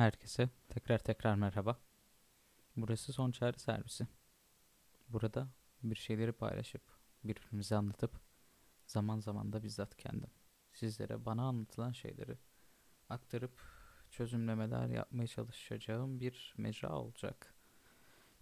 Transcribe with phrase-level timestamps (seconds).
[0.00, 1.78] Herkese tekrar tekrar merhaba.
[2.76, 4.06] Burası Son Çare Servisi.
[5.08, 5.48] Burada
[5.82, 6.82] bir şeyleri paylaşıp,
[7.24, 8.20] birbirimize anlatıp,
[8.86, 10.30] zaman zaman da bizzat kendim
[10.72, 12.38] sizlere bana anlatılan şeyleri
[13.08, 13.52] aktarıp
[14.10, 17.54] çözümlemeler yapmaya çalışacağım bir mecra olacak.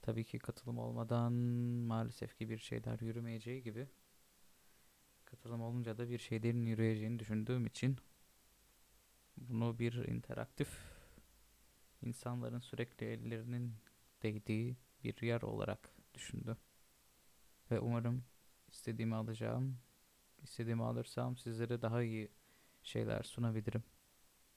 [0.02, 3.88] Tabii ki katılım olmadan maalesef ki bir şeyler yürümeyeceği gibi
[5.24, 7.98] katılım olunca da bir şeylerin yürüyeceğini düşündüğüm için
[9.36, 10.87] bunu bir interaktif
[12.02, 13.74] insanların sürekli ellerinin
[14.22, 16.56] değdiği bir yer olarak düşündüm.
[17.70, 18.24] Ve umarım
[18.68, 19.78] istediğimi alacağım,
[20.42, 22.28] istediğimi alırsam sizlere daha iyi
[22.82, 23.82] şeyler sunabilirim.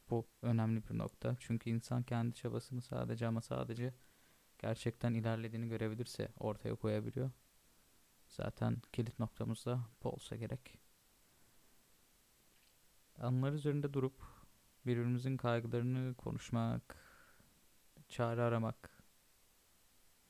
[0.09, 1.35] Bu önemli bir nokta.
[1.40, 3.94] Çünkü insan kendi çabasını sadece ama sadece
[4.60, 7.32] gerçekten ilerlediğini görebilirse ortaya koyabiliyor.
[8.27, 10.77] Zaten kilit noktamız da bu olsa gerek.
[13.18, 14.21] Anılar üzerinde durup
[14.85, 17.11] birbirimizin kaygılarını konuşmak,
[18.12, 19.04] çare aramak,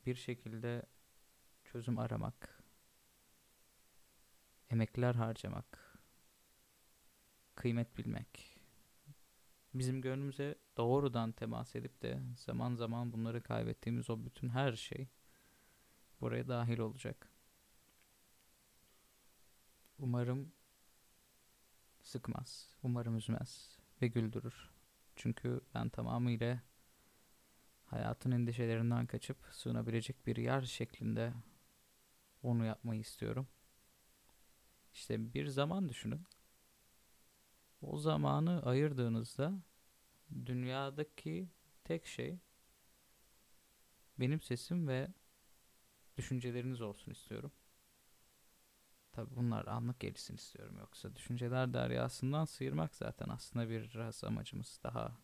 [0.06, 0.82] bir şekilde
[1.64, 2.62] çözüm aramak,
[4.70, 5.98] emekler harcamak,
[7.54, 8.58] kıymet bilmek,
[9.74, 15.08] bizim gönlümüze doğrudan temas edip de zaman zaman bunları kaybettiğimiz o bütün her şey
[16.20, 17.28] buraya dahil olacak.
[19.98, 20.52] Umarım
[22.02, 24.70] sıkmaz, umarım üzmez ve güldürür.
[25.16, 26.62] Çünkü ben tamamıyla
[27.92, 31.32] hayatın endişelerinden kaçıp sığınabilecek bir yer şeklinde
[32.42, 33.48] onu yapmayı istiyorum.
[34.92, 36.26] İşte bir zaman düşünün.
[37.82, 39.62] O zamanı ayırdığınızda
[40.46, 41.48] dünyadaki
[41.84, 42.38] tek şey
[44.20, 45.08] benim sesim ve
[46.16, 47.52] düşünceleriniz olsun istiyorum.
[49.12, 55.18] Tabi bunlar anlık gelişsin istiyorum yoksa düşünceler deryasından sıyırmak zaten aslında biraz amacımız daha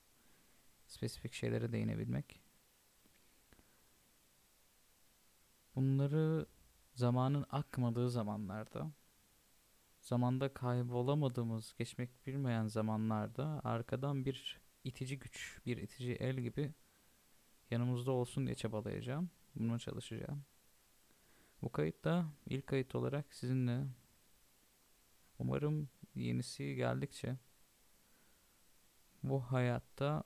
[0.86, 2.47] spesifik şeylere değinebilmek.
[5.78, 6.46] Bunları
[6.94, 8.92] zamanın akmadığı zamanlarda,
[10.00, 16.74] zamanda kaybolamadığımız, geçmek bilmeyen zamanlarda arkadan bir itici güç, bir itici el gibi
[17.70, 19.30] yanımızda olsun diye çabalayacağım.
[19.54, 20.44] Buna çalışacağım.
[21.62, 23.86] Bu kayıt da ilk kayıt olarak sizinle
[25.38, 27.36] umarım yenisi geldikçe
[29.22, 30.24] bu hayatta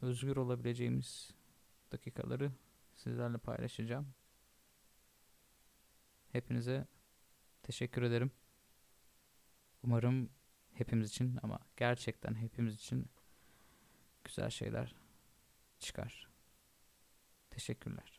[0.00, 1.30] özgür olabileceğimiz
[1.92, 2.52] dakikaları
[2.94, 4.14] sizlerle paylaşacağım.
[6.34, 6.86] Hepinize
[7.62, 8.30] teşekkür ederim.
[9.82, 10.30] Umarım
[10.72, 13.10] hepimiz için ama gerçekten hepimiz için
[14.24, 14.94] güzel şeyler
[15.78, 16.28] çıkar.
[17.50, 18.13] Teşekkürler.